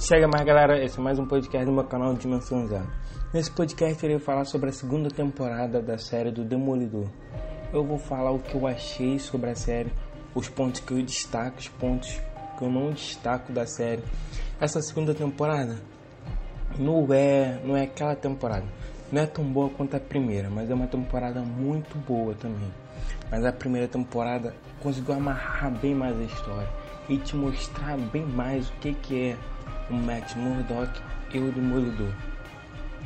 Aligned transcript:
Chega 0.00 0.26
mais 0.26 0.46
galera, 0.46 0.82
esse 0.82 0.98
é 0.98 1.02
mais 1.02 1.18
um 1.18 1.26
podcast 1.26 1.66
do 1.66 1.72
meu 1.72 1.84
canal 1.84 2.14
Dimensão 2.14 2.66
Zero. 2.66 2.90
Nesse 3.34 3.50
podcast 3.50 4.02
eu 4.02 4.10
irei 4.10 4.18
falar 4.18 4.46
sobre 4.46 4.70
a 4.70 4.72
segunda 4.72 5.10
temporada 5.10 5.82
da 5.82 5.98
série 5.98 6.30
do 6.30 6.42
Demolidor. 6.42 7.06
Eu 7.70 7.84
vou 7.84 7.98
falar 7.98 8.30
o 8.30 8.38
que 8.38 8.54
eu 8.54 8.66
achei 8.66 9.18
sobre 9.18 9.50
a 9.50 9.54
série, 9.54 9.92
os 10.34 10.48
pontos 10.48 10.80
que 10.80 10.92
eu 10.92 11.02
destaco, 11.02 11.58
os 11.58 11.68
pontos 11.68 12.18
que 12.56 12.64
eu 12.64 12.70
não 12.70 12.92
destaco 12.92 13.52
da 13.52 13.66
série. 13.66 14.02
Essa 14.58 14.80
segunda 14.80 15.12
temporada 15.12 15.78
não 16.78 17.06
é, 17.12 17.60
não 17.62 17.76
é 17.76 17.82
aquela 17.82 18.16
temporada, 18.16 18.64
não 19.12 19.20
é 19.20 19.26
tão 19.26 19.44
boa 19.44 19.68
quanto 19.68 19.98
a 19.98 20.00
primeira, 20.00 20.48
mas 20.48 20.70
é 20.70 20.74
uma 20.74 20.86
temporada 20.86 21.42
muito 21.42 21.98
boa 21.98 22.34
também. 22.34 22.72
Mas 23.30 23.44
a 23.44 23.52
primeira 23.52 23.86
temporada 23.86 24.54
conseguiu 24.82 25.14
amarrar 25.14 25.70
bem 25.70 25.94
mais 25.94 26.18
a 26.18 26.24
história 26.24 26.68
e 27.06 27.18
te 27.18 27.36
mostrar 27.36 27.98
bem 27.98 28.24
mais 28.24 28.70
o 28.70 28.72
que, 28.74 28.94
que 28.94 29.30
é 29.30 29.36
o 29.90 29.94
Matt 29.94 30.34
Murdock 30.36 31.00
e 31.32 31.38
o 31.38 31.52
Demolidor. 31.52 32.12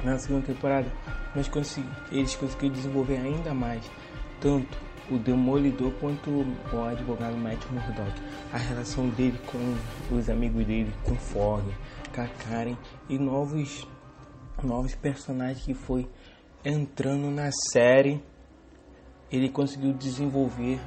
Na 0.05 0.19
segunda 0.19 0.47
temporada, 0.47 0.87
nós 1.34 1.48
consegui, 1.48 1.88
eles 2.12 2.34
conseguiram 2.37 2.75
desenvolver 2.75 3.16
ainda 3.16 3.55
mais 3.55 3.91
tanto 4.41 4.77
o 5.11 5.19
Demolidor 5.19 5.92
quanto 6.01 6.30
o 6.30 6.84
advogado 6.84 7.37
Matt 7.37 7.65
Murdock. 7.70 8.20
A 8.52 8.59
relação 8.59 9.09
dele 9.11 9.39
com 9.47 10.15
os 10.15 10.28
amigos 10.28 10.65
dele, 10.66 10.92
com 11.05 11.15
Fog, 11.15 11.65
com 12.15 12.20
a 12.20 12.27
Karen 12.27 12.77
e 13.09 13.19
novos, 13.19 13.87
novos 14.62 14.95
personagens 14.95 15.64
que 15.64 15.75
foi 15.75 16.06
entrando 16.64 17.30
na 17.30 17.51
série. 17.73 18.23
Ele 19.30 19.48
conseguiu 19.48 19.92
desenvolver 19.92 20.78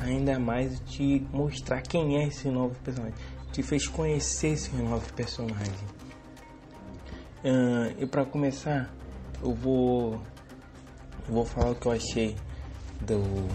ainda 0.00 0.38
mais 0.38 0.78
e 0.78 0.82
te 0.84 1.26
mostrar 1.32 1.82
quem 1.82 2.18
é 2.18 2.28
esse 2.28 2.48
novo 2.48 2.74
personagem 2.82 3.14
te 3.52 3.62
fez 3.62 3.86
conhecer 3.86 4.48
esse 4.48 4.74
novo 4.76 5.12
personagem. 5.12 6.00
Uh, 7.42 8.02
e 8.02 8.06
para 8.06 8.24
começar, 8.24 8.90
eu 9.42 9.54
vou 9.54 10.20
vou 11.28 11.44
falar 11.44 11.70
o 11.70 11.74
que 11.74 11.86
eu 11.86 11.92
achei 11.92 12.36
do 13.00 13.48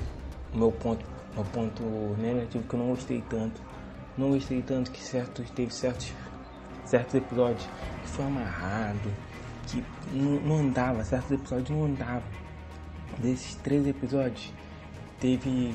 meu 0.54 0.72
ponto, 0.72 1.06
meu 1.34 1.44
ponto 1.46 1.84
negativo 2.18 2.64
que 2.68 2.74
eu 2.74 2.80
não 2.80 2.90
gostei 2.90 3.24
tanto. 3.30 3.62
Não 4.18 4.30
gostei 4.32 4.62
tanto 4.62 4.92
que 4.92 5.04
certos 5.04 5.50
teve 5.52 5.74
certos 5.74 6.14
certos 6.86 7.16
episódios 7.16 7.68
que 8.02 8.10
foi 8.10 8.26
amarrado, 8.26 9.12
que 9.68 9.84
não, 10.14 10.40
não 10.40 10.56
andava, 10.58 11.04
certos 11.04 11.32
episódios 11.32 11.70
não 11.70 11.86
andavam. 11.86 12.24
Desses 13.20 13.56
três 13.56 13.86
episódios, 13.88 14.54
teve 15.20 15.74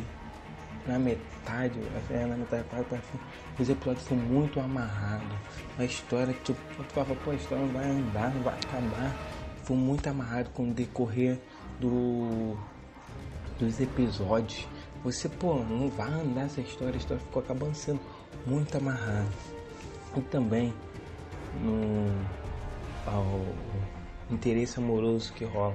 na 0.86 0.98
metade, 0.98 1.78
é, 2.10 2.26
na 2.26 2.36
metade 2.36 2.64
para 2.64 2.82
pra 2.84 2.98
fim, 2.98 3.18
os 3.58 3.68
episódios 3.68 4.04
são 4.04 4.16
muito 4.16 4.58
amarrados. 4.60 5.36
A 5.78 5.84
história, 5.84 6.34
tipo, 6.44 6.58
tu 6.76 6.84
fala, 6.94 7.14
pô, 7.24 7.30
a 7.30 7.34
história 7.34 7.64
não 7.64 7.72
vai 7.72 7.90
andar, 7.90 8.34
não 8.34 8.42
vai 8.42 8.54
acabar. 8.54 9.14
Foi 9.62 9.76
muito 9.76 10.08
amarrado 10.08 10.50
com 10.50 10.70
o 10.70 10.74
decorrer 10.74 11.38
do, 11.78 12.56
dos 13.58 13.80
episódios. 13.80 14.66
Você, 15.04 15.28
pô, 15.28 15.54
não 15.56 15.88
vai 15.88 16.10
andar 16.10 16.42
essa 16.42 16.60
história, 16.60 16.94
a 16.94 16.98
história 16.98 17.22
ficou 17.22 17.42
acabando 17.42 17.74
sendo 17.74 18.00
muito 18.46 18.76
amarrada. 18.76 19.28
E 20.16 20.20
também 20.22 20.74
no 21.62 22.10
ao 23.06 23.40
interesse 24.30 24.78
amoroso 24.78 25.32
que 25.32 25.44
rola 25.44 25.74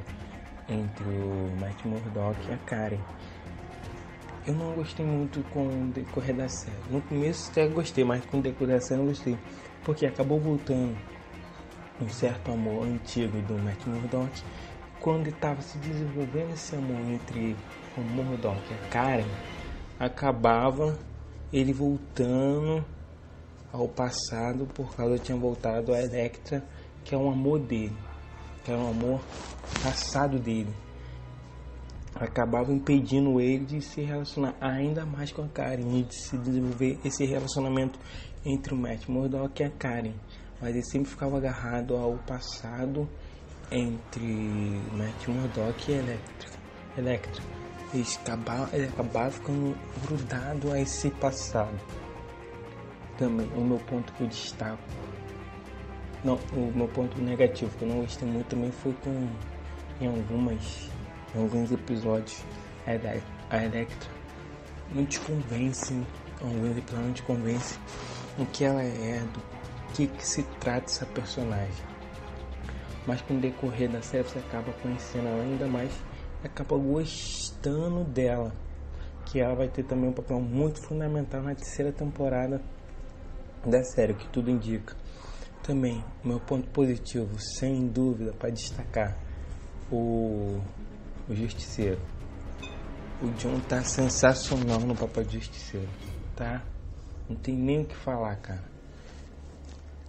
entre 0.69 1.03
o 1.03 1.57
Matt 1.59 1.83
Murdock 1.85 2.37
e 2.49 2.53
a 2.53 2.57
Karen 2.57 2.99
eu 4.47 4.53
não 4.53 4.73
gostei 4.73 5.05
muito 5.05 5.41
com 5.49 5.67
o 5.67 5.91
decorrer 5.91 6.35
da 6.35 6.47
série. 6.47 6.77
No 6.89 7.01
começo 7.01 7.49
até 7.49 7.67
gostei, 7.67 8.03
mas 8.03 8.23
com 8.25 8.37
o 8.37 8.41
decorrer 8.41 8.75
da 8.75 8.81
série 8.81 8.99
não 8.99 9.07
gostei. 9.07 9.37
Porque 9.83 10.05
acabou 10.05 10.39
voltando 10.39 10.95
um 11.99 12.09
certo 12.09 12.51
amor 12.51 12.85
antigo 12.85 13.39
do 13.41 13.55
Matt 13.55 13.85
Murdock. 13.87 14.43
Quando 14.99 15.27
estava 15.27 15.61
se 15.61 15.77
desenvolvendo 15.79 16.53
esse 16.53 16.75
amor 16.75 16.99
entre 17.09 17.55
o 17.97 18.01
Murdock 18.01 18.61
e 18.69 18.73
a 18.73 18.89
Karen, 18.89 19.27
acabava 19.99 20.97
ele 21.51 21.73
voltando 21.73 22.85
ao 23.73 23.87
passado 23.87 24.67
por 24.73 24.95
causa 24.95 25.17
que 25.17 25.25
tinha 25.25 25.37
voltado 25.37 25.93
a 25.93 26.01
Electra, 26.01 26.63
que 27.03 27.15
é 27.15 27.17
um 27.17 27.31
amor 27.31 27.59
dele, 27.59 27.95
que 28.63 28.71
é 28.71 28.75
um 28.75 28.89
amor 28.89 29.21
passado 29.83 30.39
dele 30.39 30.84
acabava 32.15 32.71
impedindo 32.71 33.41
ele 33.41 33.65
de 33.65 33.81
se 33.81 34.01
relacionar 34.01 34.55
ainda 34.61 35.05
mais 35.05 35.31
com 35.31 35.43
a 35.43 35.47
Karen 35.47 35.99
e 35.99 36.03
de 36.03 36.15
se 36.15 36.37
desenvolver 36.37 36.97
esse 37.03 37.25
relacionamento 37.25 37.99
entre 38.45 38.73
o 38.73 38.77
Matt 38.77 39.07
Murdock 39.09 39.61
e 39.61 39.65
a 39.65 39.69
Karen. 39.69 40.13
Mas 40.61 40.69
ele 40.69 40.83
sempre 40.83 41.09
ficava 41.09 41.37
agarrado 41.37 41.95
ao 41.95 42.17
entre 43.71 44.21
Matt 44.93 45.27
Murdock 45.27 45.91
e 45.91 45.95
Electra. 45.95 46.49
Electra. 46.97 47.43
Ele 47.93 48.05
acabava, 48.21 48.69
ele 48.75 48.87
acabava 48.87 49.31
ficando 49.31 49.77
grudado 50.05 50.71
a 50.71 50.79
esse 50.79 51.09
passado. 51.11 51.77
Também, 53.17 53.47
o 53.55 53.61
meu 53.61 53.79
ponto 53.79 54.13
que 54.13 54.23
eu 54.23 54.27
destaco. 54.27 54.81
Não, 56.23 56.35
o 56.53 56.71
meu 56.75 56.87
ponto 56.87 57.21
negativo 57.21 57.71
que 57.77 57.83
eu 57.83 57.89
não 57.89 58.01
gostei 58.01 58.27
muito 58.27 58.47
também 58.47 58.71
foi 58.71 58.93
com 59.03 59.29
em 60.01 60.07
algumas 60.07 60.89
em 61.35 61.41
alguns 61.41 61.71
episódios 61.71 62.43
a 62.85 63.63
Electra 63.63 64.09
não 64.93 65.05
te 65.05 65.19
convence, 65.19 65.93
alguns 66.41 66.77
episódios 66.77 67.07
não 67.07 67.13
te 67.13 67.23
convence 67.23 67.79
o 68.37 68.45
que 68.45 68.63
ela 68.63 68.83
é, 68.83 69.19
do 69.33 69.41
que, 69.93 70.07
que 70.07 70.25
se 70.25 70.43
trata 70.59 70.85
essa 70.85 71.05
personagem. 71.05 71.85
Mas 73.07 73.21
com 73.21 73.35
o 73.35 73.39
decorrer 73.39 73.89
da 73.89 74.01
série 74.01 74.23
você 74.23 74.39
acaba 74.39 74.71
conhecendo 74.73 75.27
ela 75.27 75.43
ainda 75.43 75.67
mais 75.67 75.91
acaba 76.43 76.77
gostando 76.77 78.03
dela. 78.03 78.53
Que 79.25 79.39
ela 79.39 79.55
vai 79.55 79.67
ter 79.67 79.83
também 79.83 80.09
um 80.09 80.13
papel 80.13 80.39
muito 80.39 80.79
fundamental 80.81 81.41
na 81.41 81.55
terceira 81.55 81.91
temporada 81.91 82.61
da 83.65 83.83
série, 83.83 84.13
o 84.13 84.15
que 84.15 84.27
tudo 84.27 84.51
indica. 84.51 84.95
Também, 85.63 86.03
meu 86.23 86.39
ponto 86.39 86.67
positivo, 86.69 87.39
sem 87.39 87.87
dúvida, 87.87 88.33
para 88.33 88.51
destacar, 88.51 89.17
o 89.91 90.61
o 91.27 91.35
Justiceiro. 91.35 91.99
O 93.21 93.27
John 93.31 93.59
tá 93.61 93.83
sensacional 93.83 94.79
no 94.81 94.95
papel 94.95 95.23
de 95.23 95.39
Justiceiro, 95.39 95.89
tá? 96.35 96.63
Não 97.29 97.35
tem 97.35 97.55
nem 97.55 97.81
o 97.81 97.85
que 97.85 97.95
falar, 97.95 98.35
cara. 98.37 98.63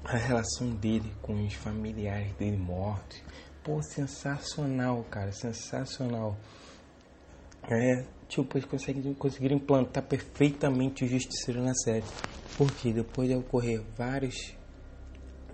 A 0.04 0.16
relação 0.16 0.70
dele 0.70 1.12
com 1.22 1.44
os 1.44 1.54
familiares 1.54 2.32
dele 2.34 2.56
mortos. 2.56 3.22
Pô, 3.62 3.82
sensacional, 3.82 5.04
cara, 5.10 5.32
sensacional. 5.32 6.36
É, 7.68 8.04
tipo, 8.28 8.56
eles 8.56 8.68
conseguem, 8.68 9.14
conseguiram 9.14 9.56
implantar 9.56 10.02
perfeitamente 10.02 11.04
o 11.04 11.08
Justiceiro 11.08 11.62
na 11.62 11.74
série. 11.74 12.04
Porque 12.56 12.92
depois 12.92 13.28
de 13.28 13.34
ocorrer 13.34 13.82
vários. 13.96 14.54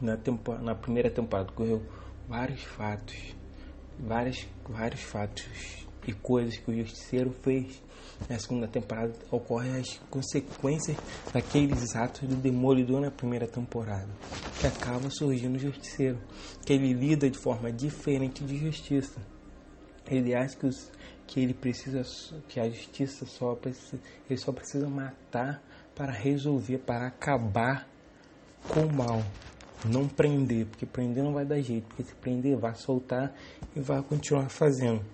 Na, 0.00 0.16
tempo, 0.16 0.54
na 0.54 0.74
primeira 0.74 1.10
temporada 1.10 1.50
ocorreu 1.50 1.80
vários 2.28 2.62
fatos 2.62 3.34
vários, 3.98 4.46
vários 4.68 5.02
fatos 5.02 5.82
e 6.06 6.12
coisas 6.12 6.56
que 6.56 6.70
o 6.70 6.74
Justiceiro 6.74 7.32
fez. 7.42 7.82
Na 8.28 8.38
segunda 8.38 8.68
temporada 8.68 9.12
ocorrem 9.30 9.76
as 9.76 9.98
consequências 10.08 10.96
daqueles 11.32 11.96
atos 11.96 12.28
do 12.28 12.36
Demolidor 12.36 13.00
na 13.00 13.10
primeira 13.10 13.48
temporada, 13.48 14.08
que 14.60 14.66
acaba 14.66 15.10
surgindo 15.10 15.56
o 15.56 15.58
Justiceiro, 15.58 16.18
que 16.64 16.72
ele 16.72 16.92
lida 16.92 17.28
de 17.28 17.38
forma 17.38 17.72
diferente 17.72 18.44
de 18.44 18.58
justiça. 18.58 19.20
Ele 20.08 20.34
acha 20.34 20.56
que, 20.56 20.66
os, 20.66 20.90
que 21.26 21.40
ele 21.40 21.54
precisa, 21.54 22.02
que 22.48 22.60
a 22.60 22.68
justiça 22.68 23.26
só 23.26 23.54
precisa, 23.54 24.00
ele 24.28 24.38
só 24.38 24.52
precisa 24.52 24.88
matar 24.88 25.62
para 25.94 26.12
resolver, 26.12 26.78
para 26.78 27.08
acabar 27.08 27.88
com 28.68 28.80
o 28.86 28.92
mal 28.92 29.22
não 29.88 30.08
prender, 30.08 30.66
porque 30.66 30.86
prender 30.86 31.24
não 31.24 31.32
vai 31.32 31.44
dar 31.44 31.60
jeito, 31.60 31.86
porque 31.88 32.02
se 32.02 32.14
prender 32.14 32.56
vai 32.56 32.74
soltar 32.74 33.34
e 33.74 33.80
vai 33.80 34.02
continuar 34.02 34.48
fazendo. 34.48 35.04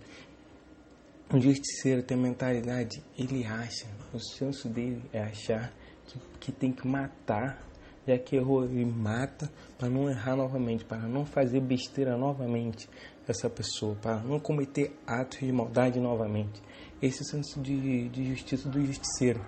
O 1.33 1.39
justiceiro 1.39 2.03
tem 2.03 2.17
mentalidade, 2.17 3.03
ele 3.19 3.45
acha, 3.45 3.87
o 4.15 4.19
senso 4.19 4.69
dele 4.69 5.03
é 5.13 5.23
achar 5.23 5.73
que, 6.07 6.19
que 6.41 6.53
tem 6.53 6.73
que 6.73 6.87
matar, 6.89 7.63
já 8.07 8.19
que 8.19 8.37
errou, 8.37 8.65
ele 8.65 8.87
mata 8.87 9.51
para 9.79 9.91
não 9.91 10.09
errar 10.09 10.37
novamente, 10.37 10.85
para 10.85 11.07
não 11.07 11.27
fazer 11.27 11.61
besteira 11.61 12.17
novamente 12.17 12.89
essa 13.29 13.51
pessoa, 13.51 13.95
para 13.97 14.21
não 14.21 14.41
cometer 14.41 14.99
atos 15.07 15.41
de 15.41 15.53
maldade 15.53 16.01
novamente. 16.01 16.63
Esse 17.03 17.19
é 17.19 17.23
o 17.23 17.27
senso 17.27 17.61
de, 17.61 18.09
de 18.09 18.25
justiça 18.31 18.69
do 18.69 18.85
justiceiro. 18.85 19.45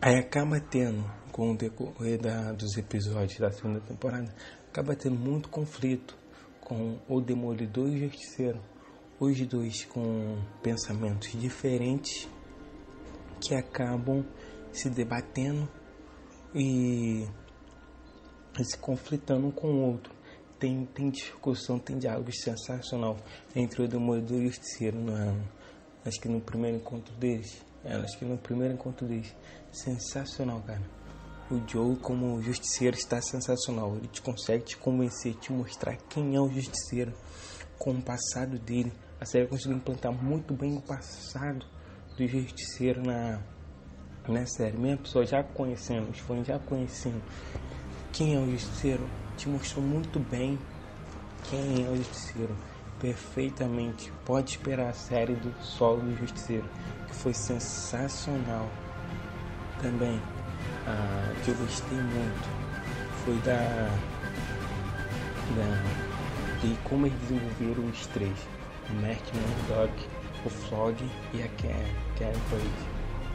Aí 0.00 0.16
acaba 0.16 0.60
tendo 0.60 1.04
com 1.40 1.52
o 1.52 1.56
decorrer 1.56 2.20
da, 2.20 2.52
dos 2.52 2.76
episódios 2.76 3.38
da 3.38 3.50
segunda 3.50 3.80
temporada, 3.80 4.30
acaba 4.68 4.94
tendo 4.94 5.18
muito 5.18 5.48
conflito 5.48 6.14
com 6.60 6.98
o 7.08 7.18
Demolidor 7.18 7.88
e 7.88 7.94
o 7.94 7.98
Justiceiro. 7.98 8.60
Os 9.18 9.40
dois 9.46 9.86
com 9.86 10.36
pensamentos 10.62 11.32
diferentes 11.40 12.28
que 13.40 13.54
acabam 13.54 14.22
se 14.70 14.90
debatendo 14.90 15.66
e 16.54 17.26
se 18.62 18.76
conflitando 18.76 19.46
um 19.46 19.50
com 19.50 19.68
o 19.68 19.92
outro. 19.92 20.12
Tem, 20.58 20.84
tem 20.84 21.08
discussão, 21.08 21.78
tem 21.78 21.96
diálogo 21.96 22.30
sensacional 22.34 23.16
entre 23.56 23.82
o 23.82 23.88
Demolidor 23.88 24.36
e 24.36 24.40
o 24.42 24.46
Justiceiro. 24.48 24.98
Acho 26.04 26.20
que 26.20 26.28
no 26.28 26.42
primeiro 26.42 26.76
encontro 26.76 27.14
deles. 27.14 27.64
É, 27.82 27.94
acho 27.94 28.18
que 28.18 28.26
no 28.26 28.36
primeiro 28.36 28.74
encontro 28.74 29.06
deles. 29.06 29.34
Sensacional, 29.72 30.60
cara. 30.66 30.99
O 31.50 31.60
Joe, 31.66 31.96
como 31.96 32.40
justiceiro, 32.40 32.96
está 32.96 33.20
sensacional. 33.20 33.96
Ele 33.96 34.06
te 34.06 34.22
consegue 34.22 34.64
te 34.64 34.76
convencer, 34.76 35.34
te 35.34 35.52
mostrar 35.52 35.96
quem 36.08 36.36
é 36.36 36.40
o 36.40 36.48
justiceiro, 36.48 37.12
com 37.76 37.90
o 37.90 38.00
passado 38.00 38.56
dele. 38.56 38.92
A 39.20 39.26
série 39.26 39.48
conseguiu 39.48 39.76
implantar 39.76 40.12
muito 40.12 40.54
bem 40.54 40.76
o 40.76 40.80
passado 40.80 41.66
do 42.16 42.26
justiceiro 42.28 43.02
na, 43.04 43.40
na 44.28 44.46
série. 44.46 44.78
Mesmo 44.78 45.00
a 45.00 45.02
pessoa 45.02 45.26
já 45.26 45.42
conhecendo, 45.42 46.10
os 46.10 46.18
fãs 46.20 46.46
já 46.46 46.58
conhecendo 46.60 47.20
quem 48.12 48.36
é 48.36 48.38
o 48.38 48.48
justiceiro, 48.50 49.04
te 49.36 49.48
mostrou 49.48 49.84
muito 49.84 50.20
bem 50.20 50.56
quem 51.50 51.84
é 51.84 51.88
o 51.88 51.96
justiceiro. 51.96 52.56
Perfeitamente. 53.00 54.12
Pode 54.24 54.50
esperar 54.50 54.90
a 54.90 54.92
série 54.92 55.34
do 55.34 55.52
solo 55.62 56.00
do 56.02 56.16
justiceiro, 56.16 56.68
que 57.08 57.14
foi 57.14 57.34
sensacional. 57.34 58.68
Também, 59.82 60.20
ah, 60.86 61.32
que 61.44 61.50
eu 61.50 61.54
gostei 61.56 61.98
muito, 61.98 62.48
foi 63.24 63.36
da, 63.38 63.90
da 65.56 66.00
de 66.60 66.76
como 66.84 67.06
eles 67.06 67.18
desenvolveram 67.20 67.88
os 67.88 68.06
três: 68.08 68.36
o 68.90 68.94
Matt 68.94 69.22
Murdock, 69.34 70.08
o 70.44 70.50
Flog 70.50 70.96
e 71.34 71.42
a 71.42 71.48
Karen 72.18 72.32
Page. 72.50 72.70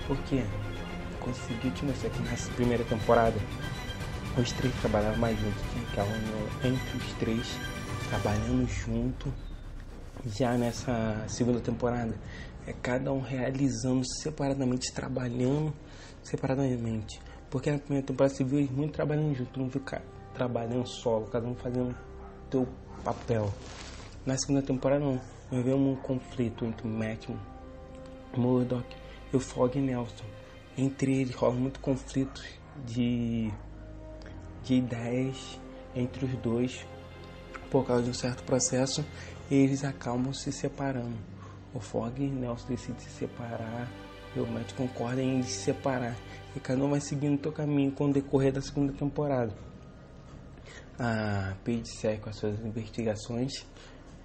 Por 0.07 0.17
quê? 0.23 0.43
Conseguiu 1.19 1.71
te 1.71 1.85
mostrar 1.85 2.09
que 2.09 2.21
nessa 2.23 2.51
primeira 2.53 2.83
temporada 2.83 3.35
os 4.37 4.51
três 4.51 4.73
trabalhavam 4.81 5.17
mais 5.17 5.39
juntos, 5.39 5.61
tinha 5.71 5.83
aquela 5.87 6.07
união 6.07 6.47
entre 6.63 6.97
os 6.97 7.13
três, 7.13 7.57
trabalhando 8.09 8.67
junto. 8.67 9.33
Já 10.27 10.53
nessa 10.53 11.23
segunda 11.27 11.59
temporada, 11.59 12.13
é 12.67 12.73
cada 12.73 13.11
um 13.11 13.21
realizando 13.21 14.03
separadamente, 14.21 14.93
trabalhando 14.93 15.73
separadamente. 16.23 17.19
Porque 17.49 17.71
na 17.71 17.77
primeira 17.77 18.05
temporada 18.05 18.33
você 18.33 18.43
viu 18.43 18.59
eles 18.59 18.71
muito 18.71 18.93
trabalhando 18.93 19.35
junto, 19.35 19.59
não 19.59 19.69
viu 19.69 19.81
trabalhando 20.33 20.87
solo, 20.87 21.27
cada 21.27 21.47
um 21.47 21.55
fazendo 21.55 21.95
seu 22.51 22.67
papel. 23.03 23.53
Na 24.25 24.37
segunda 24.37 24.61
temporada 24.61 25.03
não, 25.03 25.21
nós 25.51 25.63
vemos 25.63 25.97
um 25.97 26.01
conflito 26.01 26.65
entre 26.65 26.87
Matthew, 26.87 27.37
Murdoch 28.35 28.87
e 29.31 29.35
o 29.35 29.39
Fog 29.39 29.79
Nelson. 29.79 30.25
Entre 30.77 31.21
eles 31.21 31.35
rola 31.35 31.53
muito 31.53 31.79
conflito 31.79 32.41
de 32.85 33.51
de 34.65 34.73
ideias 34.73 35.59
entre 35.95 36.25
os 36.25 36.33
dois 36.39 36.85
por 37.69 37.85
causa 37.85 38.03
de 38.03 38.09
um 38.09 38.13
certo 38.13 38.43
processo 38.43 39.05
e 39.49 39.55
eles 39.55 39.83
acabam 39.83 40.33
se 40.33 40.51
separando. 40.51 41.34
O 41.75 41.79
Fog 41.81 42.23
e 42.23 42.27
Nelson 42.27 42.69
decidem 42.69 43.01
se 43.01 43.09
separar 43.09 43.91
e 44.33 44.39
o 44.39 44.47
Matt 44.47 44.73
concorda 44.73 45.21
em 45.21 45.43
se 45.43 45.63
separar 45.65 46.15
e 46.55 46.59
cada 46.59 46.81
um 46.81 46.89
vai 46.89 47.01
seguindo 47.01 47.41
seu 47.41 47.51
caminho 47.51 47.91
com 47.91 48.05
o 48.05 48.13
decorrer 48.13 48.53
da 48.53 48.61
segunda 48.61 48.93
temporada. 48.93 49.53
A 50.97 51.53
Paige 51.65 51.85
segue 51.99 52.21
com 52.21 52.29
as 52.29 52.37
suas 52.37 52.57
investigações, 52.61 53.51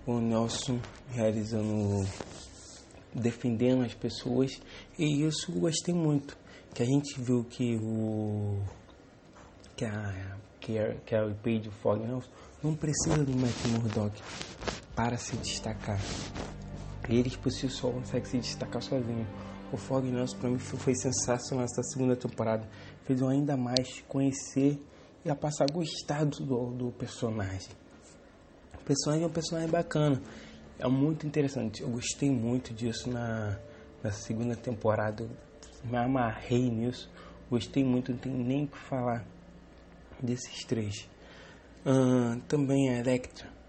o 0.06 0.20
Nelson 0.20 0.78
realizando 1.10 2.06
defendendo 3.12 3.82
as 3.84 3.94
pessoas 3.94 4.52
e 4.96 5.24
isso 5.26 5.50
eu 5.50 5.60
gostei 5.60 5.92
muito 5.92 6.38
que 6.72 6.84
a 6.84 6.86
gente 6.86 7.20
viu 7.20 7.42
que 7.42 7.76
o 7.82 8.62
que 9.76 9.84
a 9.84 10.40
é, 10.72 10.96
que 11.04 11.14
é 11.14 11.22
o 11.24 11.34
Page 11.34 11.68
Fog 11.82 12.00
não, 12.06 12.22
não 12.62 12.76
precisa 12.76 13.24
do 13.24 13.36
Matt 13.36 13.66
Murdock 13.66 14.22
para 14.94 15.16
se 15.16 15.36
destacar. 15.38 15.98
Eles 17.10 17.36
por 17.36 17.50
si 17.50 17.68
só 17.68 17.90
conseguem 17.90 18.24
se 18.24 18.38
destacar 18.38 18.82
sozinho. 18.82 19.26
O 19.72 19.76
Fog 19.76 20.04
Nelson 20.10 20.38
para 20.38 20.50
mim 20.50 20.58
foi, 20.58 20.94
sensacional 20.94 21.62
nessa 21.62 21.82
segunda 21.82 22.16
temporada. 22.16 22.68
Fez 23.04 23.20
eu 23.20 23.28
ainda 23.28 23.56
mais 23.56 24.00
conhecer 24.08 24.80
e 25.24 25.30
a 25.30 25.34
passar 25.34 25.64
a 25.64 25.72
gostar 25.72 26.24
do, 26.24 26.70
do 26.70 26.92
personagem. 26.92 27.70
O 28.74 28.84
personagem 28.84 29.24
é 29.24 29.26
um 29.26 29.32
personagem 29.32 29.70
bacana. 29.70 30.20
É 30.78 30.88
muito 30.88 31.26
interessante. 31.26 31.82
Eu 31.82 31.90
gostei 31.90 32.30
muito 32.30 32.72
disso 32.72 33.10
na, 33.10 33.58
na 34.02 34.10
segunda 34.10 34.56
temporada. 34.56 35.28
Me 35.84 35.96
amarrei 35.96 36.70
nisso. 36.70 37.10
Gostei 37.50 37.84
muito, 37.84 38.12
não 38.12 38.18
tem 38.18 38.32
nem 38.32 38.64
o 38.64 38.68
que 38.68 38.78
falar 38.78 39.24
desses 40.22 40.64
três. 40.64 41.08
Uh, 41.84 42.40
também 42.48 42.90
a 42.90 42.98
Electra. 42.98 43.59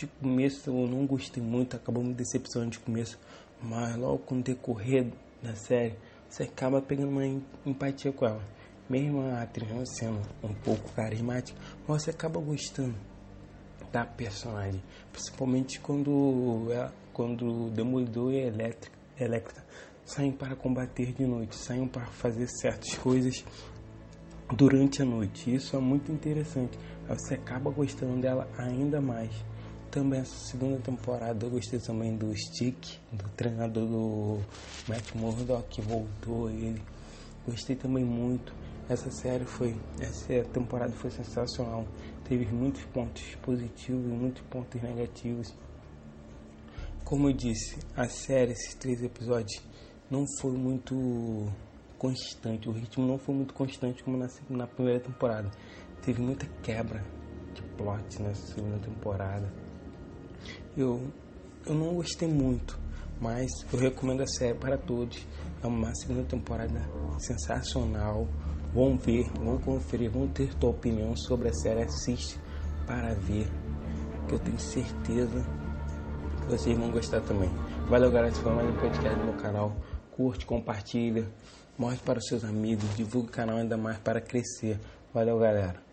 De 0.00 0.06
começo 0.06 0.70
eu 0.70 0.86
não 0.86 1.04
gostei 1.04 1.42
muito, 1.42 1.76
acabou 1.76 2.02
me 2.02 2.14
decepcionando 2.14 2.70
de 2.70 2.78
começo, 2.78 3.18
mas 3.62 3.94
logo 3.96 4.20
com 4.20 4.38
o 4.38 4.42
decorrer 4.42 5.12
da 5.42 5.54
série, 5.54 5.94
você 6.26 6.44
acaba 6.44 6.80
pegando 6.80 7.10
uma 7.10 7.26
empatia 7.66 8.10
com 8.10 8.24
ela. 8.24 8.42
Mesmo 8.88 9.20
a 9.20 9.42
atriz 9.42 9.70
não 9.70 9.84
sendo 9.84 10.18
um 10.42 10.54
pouco 10.54 10.90
carismática, 10.92 11.60
você 11.86 12.08
acaba 12.08 12.40
gostando 12.40 12.94
da 13.92 14.06
personagem. 14.06 14.82
Principalmente 15.12 15.78
quando, 15.80 16.68
ela, 16.72 16.94
quando 17.12 17.68
Demolidor 17.68 18.32
e 18.32 18.38
Electra, 18.38 18.90
Electra 19.18 19.62
saem 20.02 20.32
para 20.32 20.56
combater 20.56 21.12
de 21.12 21.26
noite, 21.26 21.54
saem 21.56 21.86
para 21.86 22.06
fazer 22.06 22.46
certas 22.46 22.94
coisas 22.96 23.44
durante 24.50 25.02
a 25.02 25.04
noite. 25.04 25.54
Isso 25.54 25.76
é 25.76 25.78
muito 25.78 26.10
interessante. 26.10 26.78
Você 27.06 27.34
acaba 27.34 27.70
gostando 27.70 28.18
dela 28.18 28.48
ainda 28.56 28.98
mais. 28.98 29.49
Também 29.90 30.20
essa 30.20 30.36
segunda 30.46 30.78
temporada 30.78 31.44
eu 31.44 31.50
gostei 31.50 31.80
também 31.80 32.16
do 32.16 32.32
Stick, 32.36 33.00
do 33.10 33.28
treinador 33.30 33.88
do 33.88 34.38
Matt 34.88 35.14
Murdock 35.16 35.68
que 35.68 35.82
voltou 35.82 36.48
ele. 36.48 36.80
Gostei 37.44 37.74
também 37.74 38.04
muito. 38.04 38.54
Essa 38.88 39.10
série 39.10 39.44
foi, 39.44 39.76
essa 39.98 40.44
temporada 40.52 40.92
foi 40.92 41.10
sensacional. 41.10 41.84
Teve 42.22 42.46
muitos 42.54 42.84
pontos 42.84 43.34
positivos 43.42 44.04
e 44.04 44.14
muitos 44.14 44.42
pontos 44.42 44.80
negativos. 44.80 45.52
Como 47.04 47.28
eu 47.28 47.32
disse, 47.32 47.80
a 47.96 48.08
série, 48.08 48.52
esses 48.52 48.74
três 48.76 49.02
episódios, 49.02 49.60
não 50.08 50.24
foi 50.38 50.52
muito 50.52 51.52
constante, 51.98 52.68
o 52.68 52.72
ritmo 52.72 53.04
não 53.04 53.18
foi 53.18 53.34
muito 53.34 53.52
constante 53.54 54.04
como 54.04 54.16
na, 54.16 54.28
na 54.48 54.68
primeira 54.68 55.00
temporada. 55.00 55.50
Teve 56.00 56.22
muita 56.22 56.46
quebra 56.62 57.04
de 57.52 57.62
plot 57.76 58.22
nessa 58.22 58.54
segunda 58.54 58.78
temporada. 58.78 59.52
Eu, 60.76 61.00
eu 61.66 61.74
não 61.74 61.94
gostei 61.94 62.28
muito, 62.28 62.78
mas 63.20 63.50
eu 63.72 63.78
recomendo 63.78 64.22
a 64.22 64.26
série 64.26 64.54
para 64.54 64.78
todos. 64.78 65.26
É 65.62 65.66
uma 65.66 65.94
segunda 65.94 66.22
temporada 66.24 66.88
sensacional. 67.18 68.26
Vão 68.72 68.96
ver, 68.96 69.28
vão 69.32 69.58
conferir, 69.58 70.10
vão 70.10 70.28
ter 70.28 70.54
tua 70.54 70.70
opinião 70.70 71.16
sobre 71.16 71.48
a 71.48 71.52
série. 71.52 71.82
Assiste 71.82 72.38
para 72.86 73.14
ver, 73.14 73.48
que 74.28 74.34
eu 74.34 74.38
tenho 74.38 74.58
certeza 74.60 75.44
que 76.40 76.46
vocês 76.46 76.78
vão 76.78 76.90
gostar 76.90 77.20
também. 77.22 77.50
Valeu, 77.88 78.10
galera. 78.10 78.28
Esse 78.28 78.40
foi 78.40 78.52
mais 78.52 78.68
um 78.68 78.76
podcast 78.76 79.18
do 79.18 79.24
meu 79.24 79.34
canal. 79.34 79.76
Curte, 80.12 80.46
compartilha. 80.46 81.28
Mostre 81.76 82.04
para 82.04 82.18
os 82.18 82.26
seus 82.26 82.44
amigos, 82.44 82.84
divulgue 82.96 83.28
o 83.28 83.32
canal 83.32 83.56
ainda 83.56 83.76
mais 83.76 83.98
para 83.98 84.20
crescer. 84.20 84.78
Valeu, 85.12 85.38
galera. 85.38 85.89